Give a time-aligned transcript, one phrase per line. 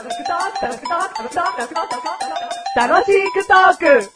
[0.00, 0.10] 楽
[3.04, 4.10] しくトーク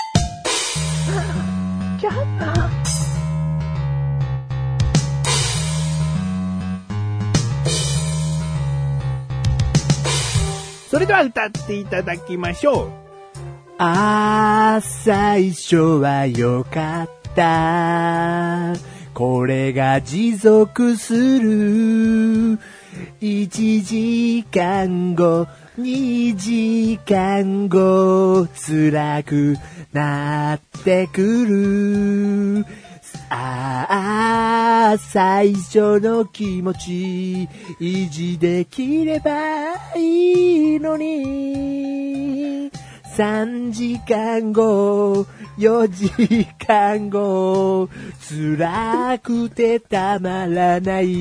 [10.89, 12.93] それでは歌っていただきましょう。
[13.77, 18.73] あー、最初は良かった。
[19.13, 22.59] これが持続する。
[23.21, 25.47] 1時間後、
[25.77, 29.57] 2時間後、辛く
[29.93, 31.45] なってく
[32.61, 32.67] る。
[33.29, 37.49] ああ、最初の気持ち、
[37.81, 42.71] 維持できればいいのに。
[43.17, 45.27] 3時間後、
[45.59, 47.89] 4時間後、
[48.21, 51.15] 辛くてたまらない。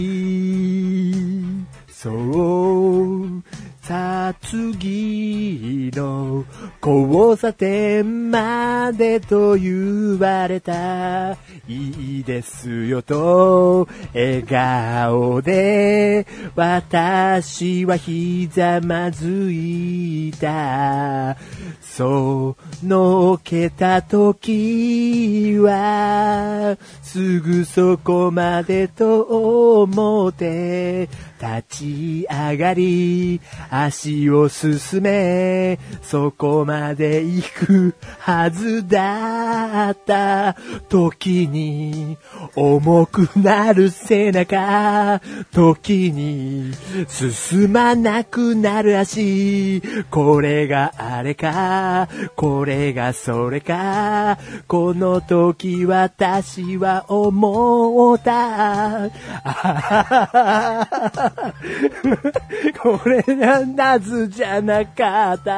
[1.90, 3.44] そう、
[3.84, 6.46] さあ次の
[6.82, 11.34] 交差点までと言われた。
[11.68, 21.36] いいですよと、笑顔で、私はひざまずいた。
[21.82, 29.24] そ、のけた時は、すぐそこまでと
[29.84, 31.10] 思って、
[31.44, 40.56] 立ち上がり、足を進め、そこまで行くはずだった。
[40.88, 42.18] 時に、
[42.56, 45.20] 重くなる背中、
[45.52, 46.72] 時に、
[47.10, 59.12] 進まなくなる足、これがあれか、これがそれか、この時私は思った。
[59.44, 61.33] あ
[62.82, 65.52] これが夏じゃなかった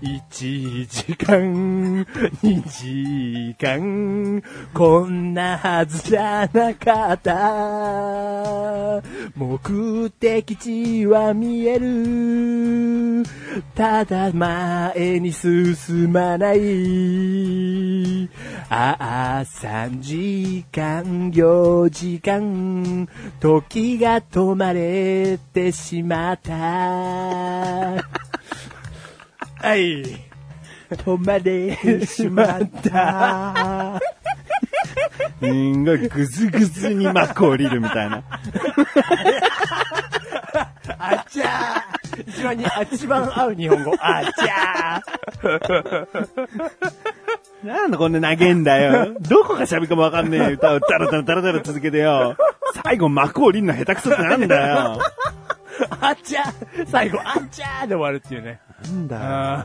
[0.00, 2.06] ？1時間、
[2.42, 4.42] 2時間、
[4.72, 8.43] こんなはずじゃなかった。
[9.36, 13.24] 目的地は見える。
[13.74, 18.28] ただ前に進まない。
[18.68, 23.08] ああ、3時間、4時間、
[23.40, 26.52] 時が止まれてしまった。
[26.52, 27.98] は
[29.76, 30.04] い。
[30.90, 33.73] 止まれてしまった。
[35.40, 38.22] すんごいぐずぐずに幕降りるみたいな。
[40.98, 43.94] あちゃー一番に、あ一番合う日本語。
[43.98, 45.02] あちゃ
[47.64, 49.14] なんでこんな投げんだよ。
[49.20, 52.36] どこが喋るかもわかんねえ歌をダラダラダラダラ続けてよ。
[52.82, 55.00] 最後幕降りんの下手くそってなんだよ。
[55.00, 58.60] ーあちゃー最後、あちゃーで終わるっていうね。
[58.84, 59.16] なんだ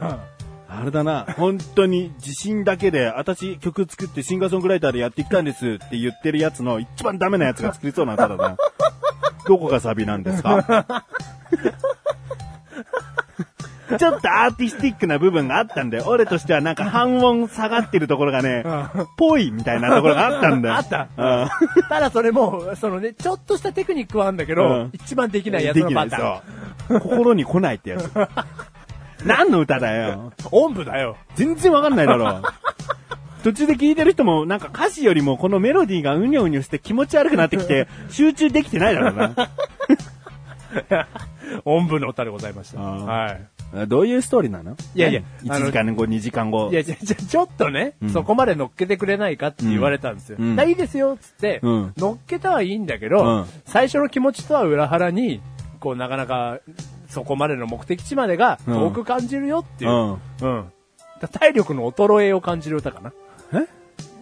[0.02, 0.19] よ。
[0.69, 8.57] ああれだな、本当に自信だけで、私曲作ってシンガーソングライターでやってきたんですって言ってるやつの一番ダメなやつが作りそうな歌だな。
[9.47, 11.06] どこがサビなんですか？
[13.97, 16.03] ちょっとアーティスティックな部分があったんだよ。
[16.06, 18.63] 俺としてはなんか半音下がってるところがね、
[19.18, 20.75] ぽいみたいなところがあったんだよ。
[20.75, 27.00] あったうんただそれも、そのね、ちょっとしたテクニックはあるんだけど、うん一番できないやつのパターン。
[27.00, 28.12] 心に来ないってやつ。
[29.25, 30.34] 何の歌だよ。
[30.52, 31.18] 音符だよ。
[31.35, 32.41] 全然わかんないだろ。
[33.44, 41.08] 途中で聞いてる人もなんか歌詞よりもこのメロディーがうにょうにょして気持ち悪くなってきて集中できてないだろうな。
[41.66, 42.79] 音符の歌でございました。
[42.81, 43.88] はい。
[43.88, 44.75] どういうストーリーなの？
[44.96, 46.74] いやいや1時間後、2時間後い。
[46.75, 50.38] や、じゃ、じゃ、ちょっとね、うんそこまで乗っけてくれないかって言われたんですよ。
[50.40, 55.41] いいですよ、つって、うん乗っけたはいいんだけど、うん最初の気持ちとは裏腹に、
[55.79, 56.59] こう、なかなか、
[57.09, 58.74] そこまでの目的地までがうん。
[58.75, 59.92] 遠く感じるよっていう。
[59.92, 60.12] うん。
[60.42, 60.72] うん。
[61.20, 63.12] だ体力の衰えを感じる歌かな。
[63.53, 63.68] え？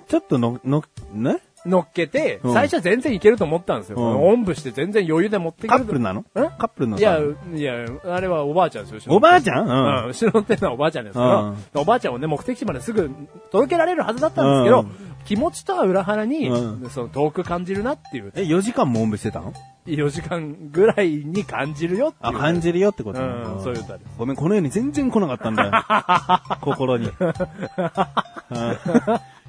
[0.08, 1.42] ちょっとの、の、ね？
[1.66, 2.54] 乗っけて、うん。
[2.54, 3.98] 最初は全然いけると思ったんですよ。
[3.98, 4.30] うん。
[4.30, 5.86] おんぶして全然余裕で持っていけると。
[5.86, 6.22] カップルなの？
[6.22, 9.16] んカップルのいや、いや、あれはおばあちゃんですよ。
[9.16, 9.68] おばあちゃん？
[9.68, 10.06] ううん。
[10.06, 13.12] ん、後ろ乗ってるのはおばあちゃんですけど、おばあちゃんをね、目的地まですぐ
[13.51, 19.53] 届けられるはずだったんですけど、うん気持ちとは裏腹に、うその遠く感じるなっていう、え、4時間もおんぶしてたの
[19.85, 22.33] ？4時間ぐらいに感じるよっていあ、う。
[22.33, 24.12] 感じるよってことねうん、そういう歌です。
[24.18, 25.71] ごめん、この世に全然来なかったんだよ。
[26.62, 27.07] 心に。
[27.07, 27.13] うん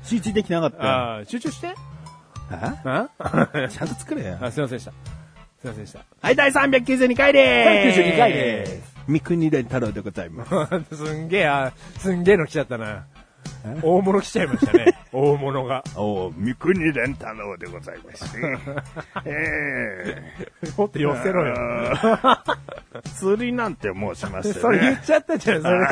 [0.02, 0.82] 集中できなかったよ。
[0.82, 1.68] あー集中して。
[1.68, 1.74] え？
[2.50, 3.08] あ？
[3.70, 4.38] ちゃんと作れよ。
[4.40, 4.90] あすいませんでした。
[4.90, 4.94] す
[5.64, 6.00] いませんでした。
[6.20, 8.00] はい、第392回でーす。
[8.00, 8.94] 392回でーす。
[9.06, 10.50] 三国連太郎でございます。
[10.96, 13.06] すんげえ、あすんげえの来ちゃったな。
[13.82, 14.94] 大物来ちゃいましたね。
[15.12, 15.82] 大物が。
[15.96, 18.38] お三国連太郎でございまして。
[19.24, 20.16] え
[20.76, 21.54] もっと寄せろよ。
[22.94, 24.60] え釣りなんて申しましてね。
[24.60, 25.88] それ言っちゃったじゃん、それ。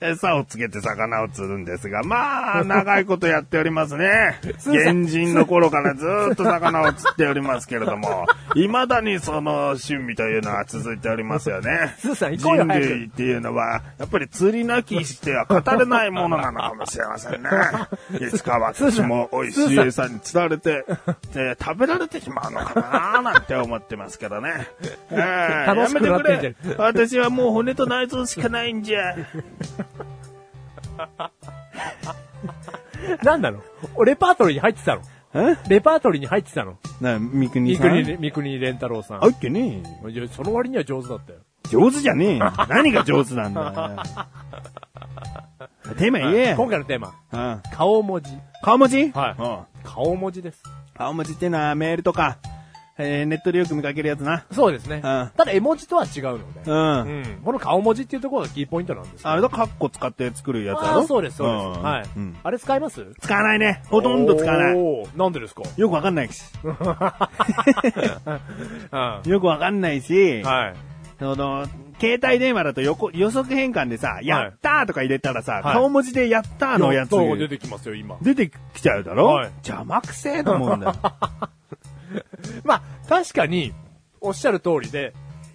[0.00, 4.40] 餌をつけて魚を釣るんですが、まあ、長いことやっておりますね。
[4.64, 11.94] 原人の頃からずっと魚を釣っておりますけれども、未だにその趣味というのは続いておりますよね。
[11.98, 17.48] スーさん行こうよ人類っていうのは、やっぱり釣りなきしては語れないものなのかもしれませんね。
[18.20, 20.84] いつか私も美味しい餌に釣られて、
[21.32, 24.68] で食べられてしまうのかななんて思ってますけどね。
[25.10, 29.16] ええ楽しくなってんじゃんやめてくれ私はもう骨と内臓しかないんじゃ。
[33.22, 33.60] なんなの
[34.04, 35.02] レパートリーに入ってたの？
[35.34, 35.56] え？
[35.68, 36.78] レパートリーに入ってたの？
[37.00, 38.04] な、三国三さん？
[38.04, 39.24] 国、三国連太郎さん。
[39.24, 41.38] あっけねいや、その割には上手だったよ。
[41.70, 42.36] 上手じゃねえ。
[42.38, 42.52] よ。
[42.68, 43.72] 何が上手なんだよ。
[45.98, 47.62] テーマ言え今回のテーマ、うん。
[47.72, 48.30] 顔文字。
[48.62, 49.10] 顔文字？
[49.12, 49.42] はい。
[49.42, 49.58] うん。
[49.84, 50.62] 顔文字です。
[50.96, 52.38] 顔文字ってのはメールとか、
[52.98, 54.44] えーネットでよく見かけるやつな。
[54.50, 54.98] そうですね。
[54.98, 56.60] んただ絵文字とは違うので。
[56.64, 56.76] うん。
[56.76, 56.80] う
[57.20, 57.24] ん。
[57.44, 61.00] この顔文字っていうところがキーポイントなんですよあれだ、カッコ使って作るやつだろ？
[61.00, 61.80] あーそうです、そうです。
[61.80, 62.36] んはいうん。
[62.42, 63.06] あれ使います？
[63.20, 63.82] 使わないね。
[63.88, 64.74] ほとんど使わない。
[64.74, 65.62] おーなんでですか？
[65.76, 66.42] よくわかんないし。
[66.64, 66.76] うん。
[69.30, 70.74] よくわかんないし、はい。
[71.18, 71.66] その、
[71.98, 78.16] 携帯電話だと横予測変換でさ、やったーとか入れたらさ、はい顔文字でやったーのやつや出てきますよ、今。
[78.20, 80.94] 出てきちゃうだろ、はい邪魔くせえと思うんだよ。
[83.08, 83.72] まあ、確かに、
[84.20, 85.12] おっしゃる通りで、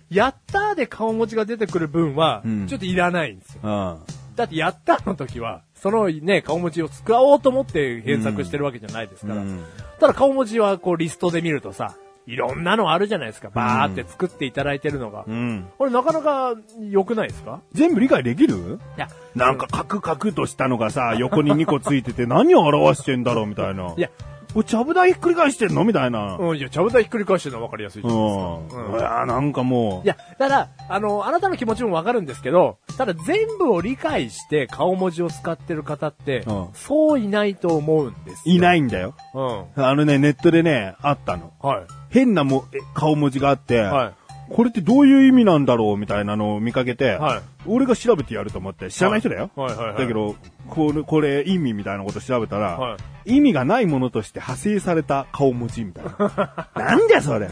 [0.09, 3.61] やったーで顔文字が出てくる分はうん、ちょっといらないんですよ。
[3.63, 3.97] うん。
[4.35, 9.41] だってやったーの時は、そのね、顔文字を使おうと思って検索してるわけじゃないですから。
[9.41, 9.63] うん
[9.99, 11.93] ただ顔文字はこうリストで見るとさ、
[12.25, 13.51] いろんなのあるじゃないですか。
[13.53, 15.25] バーって作っていただいてるのが。
[15.27, 15.67] うん。
[15.77, 16.55] これなかなか
[16.89, 17.61] 良くないですか？
[17.73, 18.79] 全部理解できる？
[18.97, 23.93] いや、なんかカクカクとしたのがさ、横に2個ついてて何を表してんだろうみたいな。
[23.95, 24.09] いや、
[24.53, 25.83] これちゃぶ台ひっくり返してんの？
[25.83, 26.37] みたいな。
[26.37, 28.79] うん、いや、ちゃぶ台ひっくり返してるのは分かりやすいじうゃないですん。
[28.79, 28.85] か。
[28.85, 38.59] うんいや、なんかもいや、ただ、あの、あなたの気持ちもわかるんですけど、ただ全部を理解して顔文字を使ってる方って、うんそういないと思うんですう、いい。
[38.59, 39.15] ないんだよ。
[39.33, 39.83] うん。
[39.83, 41.53] あのね、ネットでね、あったの。
[41.61, 41.83] はい。
[42.09, 44.13] 変なもえ顔文字があって、はい。
[44.49, 49.51] これってどういう意味なんだろうみたいなのを見かけて、はい俺が調べてやると思って、知らない人だよ。
[49.55, 49.97] はいはいはい。
[49.99, 50.35] だけ、ど、
[50.67, 56.69] これ、これ意味みたいなこと調べたら、は意味がないものとして派生された顔文字みたいな。
[56.75, 57.49] なんだよそれ。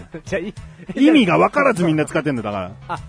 [0.95, 3.00] 意味が分からずみんな使ってんだよだから。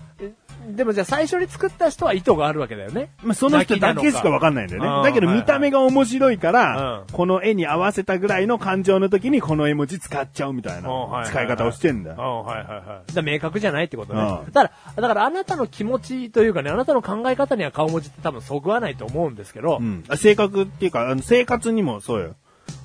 [0.67, 3.09] でもじゃあ最初に作った人は意図があるわけだよね。
[3.23, 5.09] まあ、その人だけしか分かんないんだようんね。
[5.09, 10.89] だけど見た目が面白いから、うんこの絵に合わせたぐらいの感情の時にこの絵文字使っちゃうみたいな
[11.25, 12.21] 使い方をしてんだよ。
[12.21, 13.13] あはいはいはい。
[13.13, 14.21] だ明確じゃないってことね。
[14.21, 20.03] うんだから、だからあなたの気持ちというかね、あなたの考え方には顔文字って多分そぐわないと思うんですけど、うん。
[20.15, 22.35] 性格っていうか、あの生活にもそうよ。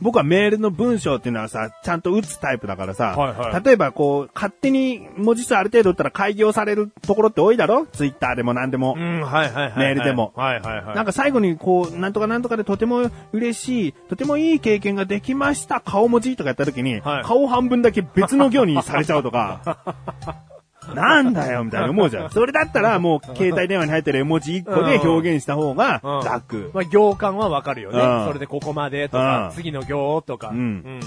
[0.01, 7.87] 僕はメールの文章っていうのはさ、ちゃんと打つタイプだからさ、はいはい例えばこう、勝手に文字数ある程度打ったら開業されるところって多いだろ？
[7.87, 8.95] ツイッターでも何でも。
[8.97, 9.79] うん、はいはいはいはい。
[9.79, 10.97] メールでもはいはいはい。
[10.97, 19.79] なんか最後にこう、なんとかなんとかでとても嬉しい、とてもいい経験ができました、顔文字とかやった時に、はい顔半分だけ別の行にされちゃうとか、
[20.95, 22.31] なんだよ、みたいな思うじゃん。
[22.33, 26.71] それだったらもう携帯電話に入ってる絵文字1個で表現した方がうん楽。
[26.75, 27.99] まあ、行間はわかるよね。
[27.99, 30.49] うんそれでここまでとか、うん次の行とか。
[30.49, 31.01] うんうん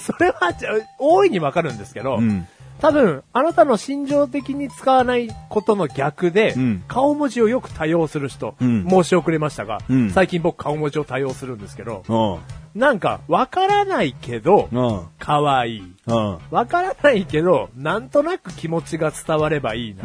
[0.00, 2.48] それはじゃあ大いにわかるんですけど、うん。
[2.84, 12.78] 多分、あなたの心情的に使わないことの逆で、うん顔文字をよく多用する人、うん申し遅れましたが、うん最近僕顔文字を多用するんですけど、うん。
[12.78, 15.00] なんか、わからないけど、うん。
[15.18, 15.94] 可愛い。
[16.06, 16.38] うん。
[16.50, 20.04] わからないけど、なんとなく気持ちが伝わればいいな。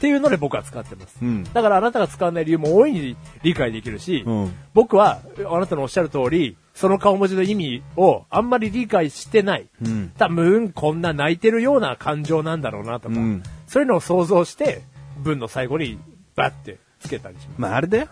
[0.00, 0.08] うん。
[0.08, 1.18] っていうので僕は使ってます。
[1.20, 9.68] うんだからあなたが使わない理由も大いに理解できるし、うん僕はあなたのおっしゃる通り、その顔文字の意味をあんまり理解してない。
[9.82, 14.82] うん多分こんな泣いてるような感情なんだろうなとか、うんそういうのを想像して、
[15.18, 15.98] 文の最後に
[16.34, 17.60] バッてつけたりします。
[17.60, 18.08] まあ、あれだよ。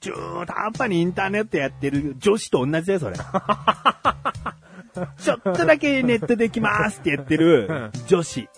[0.00, 3.16] 中途半端にインターネットやってる女子と同じだよ、それ。
[5.18, 8.48] ちょっとだけネットできますって言ってる女子。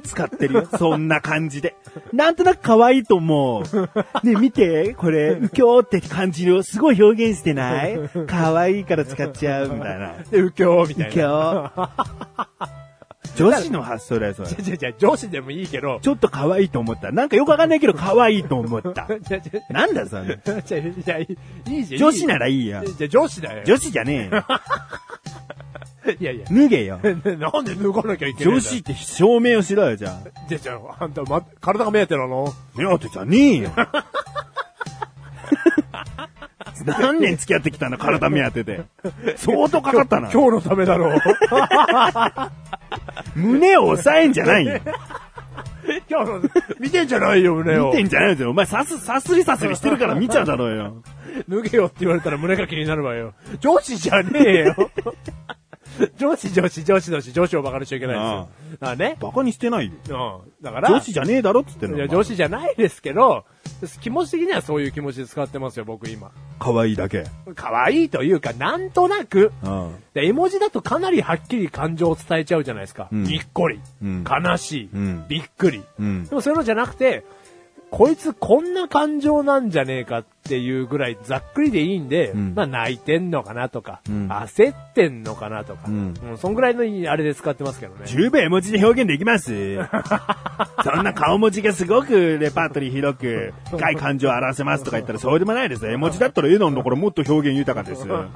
[0.00, 0.68] 使ってるよ。
[0.78, 1.74] そんな感じで。
[2.12, 4.26] なんとなく可愛いと思う。
[4.26, 6.62] ね、見て、これ、うきょーって感じる。
[6.62, 7.98] すごい表現してない？
[8.26, 10.12] 可愛いから使っちゃう、みたいな。
[10.30, 11.30] で、右京みたうきいな。
[11.30, 11.88] ょー。
[13.36, 14.48] 女子の発想だよ、それ。
[14.48, 17.12] じゃじゃじゃ女子でもいいけど、ちょっと可愛いと思った。
[17.12, 19.06] なんかよくわかんないけど可愛いと思った。
[19.20, 20.38] じゃじゃなんだよ、それ。
[20.44, 21.36] じゃじゃい
[21.68, 22.00] いじゃん。
[22.00, 22.82] 女子ならいいや。
[22.84, 23.62] じゃ女子だよ。
[23.64, 24.44] 女子じゃねえよ。
[26.18, 26.46] いやいや。
[26.50, 26.98] 脱げよ。
[27.02, 30.12] なんで脱がなきゃいけない女子って証明をしろよ、じゃあ。
[30.48, 32.52] じゃじゃあんた、ま、体が見えてるの？
[32.74, 33.70] 目当てじゃねえよ。
[36.86, 38.84] 何年付き合ってきたんだ、体目当てで。
[39.36, 40.30] 相当かかったな。
[40.30, 41.20] 今日のためだろう。
[43.34, 44.80] 胸を押さえんじゃないよ。
[46.08, 46.40] 今日の、
[46.78, 47.88] 見てんじゃないよ、胸を。
[47.90, 48.50] 見てんじゃないよ。
[48.50, 51.02] お前さす、さすりさすりしてるから見ちゃうだろうよ。
[51.48, 53.34] 脱げよって言われたら胸が気になるわよ。
[53.60, 54.90] 女子じゃねえよ。
[56.18, 58.48] 女子、女子、女子、女子、女子をバカにしちゃいけないですよ。
[58.80, 59.16] あね。
[59.20, 59.92] バカにしてないよ。
[60.08, 60.64] うん。
[60.64, 61.96] だから、女子じゃねえだろっつってんの。
[61.96, 63.44] いや、女子じゃないですけど、
[64.00, 66.30] 気持ち的にはそういう気持ちで使ってますよ、僕今。
[66.58, 67.24] 可愛いだけ。
[67.54, 69.94] 可愛いというか、なんとなく、うん。
[70.14, 73.08] で絵文字だとかなりはっきり感情を伝えちゃうじゃないですか。
[73.12, 75.82] うんにっこり、うん悲しい、うんびっくり。
[75.98, 77.24] うんでもそういうのじゃなくて、
[77.90, 88.06] こいつこんな感情なんじゃねえかっていうぐらいざっくりでいいんで、うんまあ泣いてんのかなとか、うん焦ってんのかなとか、ううんん、そんぐらいのあれで使ってますけどね。
[88.06, 89.52] 十分絵文字で表現できます。
[90.82, 95.86] そんな顔文字がすごくレパートリー広く、深い感情を表せますとか言ったらそうでもないです。
[95.86, 98.06] 絵文字だったら絵のところもっと表現豊かです。
[98.06, 98.28] 分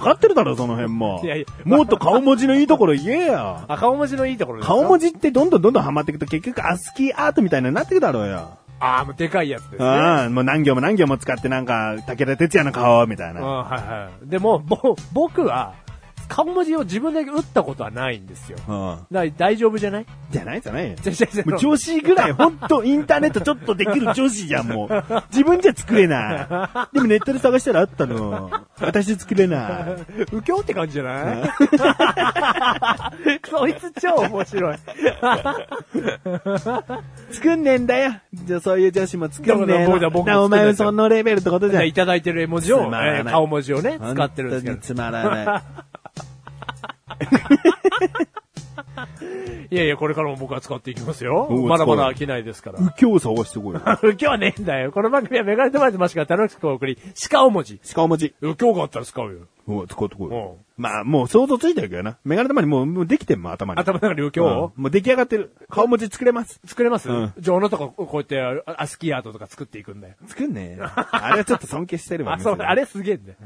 [0.00, 1.46] かってるだろ、その辺もいやいや。
[1.64, 3.60] もっと顔文字のいいところ言えよ。
[3.68, 8.58] あ、顔文字のいいところ顔文字ってどんどんどんどんハマっていくと結局アスキーアートみたいになってくだろうよ。
[8.84, 9.88] ああ、もうでかいやつですね。
[9.88, 13.42] ああ、もう何行も何行も使ってなんか、武田鉄矢の顔みたいうん、な。
[13.42, 14.28] はいはい。
[14.28, 15.74] でも、ぼ、僕は、
[16.28, 18.58] 顔文字を自分で打ったことはないんですよ。
[18.68, 18.98] うん。
[19.10, 20.06] だ大丈夫じゃない？
[20.30, 20.96] じゃないじゃないよ。
[21.00, 25.04] じゃ、じゃ、じゃもう女子ぐらい、ほんと、インターネットちょっとできる女子じゃん、もう。
[25.30, 26.94] 自分じゃ作れない。
[26.94, 28.50] でもネットで探したらあったの。
[28.80, 29.96] 私作れない。
[30.32, 31.50] 右京って感じじゃない？
[33.50, 34.76] こいつ超面白い。
[37.32, 38.12] 作んねえんだよ。
[38.34, 39.92] じゃあそういう女子も作んねえの。
[39.92, 41.88] だから僕だからお前はそのレベルってことじゃん。
[41.88, 42.90] いただいてる絵文字を、
[43.30, 44.76] 顔文字をね、使ってるんですけど。
[44.78, 45.62] つまらない。
[49.70, 51.48] いやいや、これからも僕は使っていきますよ。
[51.66, 52.78] まだまだ飽きないですから。
[52.80, 53.80] 右京を探してこいよ。
[54.02, 54.92] 今日はねえんだよ。
[54.92, 56.98] この番組はメガネとマジマシから楽しくお送り、
[57.30, 57.80] 鹿尾文字。
[57.94, 58.34] 鹿文字。
[58.42, 59.38] 右京があったら使うよ。
[59.66, 60.56] お使ってこいうんよ。
[60.76, 62.18] まあ、もう想像ついてるけどな。
[62.24, 63.80] メガネ玉にもう、もうできてんもん、頭に。
[63.80, 64.72] 頭の中で右京を？
[64.76, 65.54] うんもう出来上がってる。
[65.70, 66.60] 顔文字作れます？
[66.66, 70.14] 作れます、うんじゃあ、あなたがこうやってアアスキーアートとか作っていくんだよ。
[70.26, 70.90] 作んねえよ。
[70.94, 73.38] あれはちょっと尊敬してるわ あ、そう、あれすげえんだよ。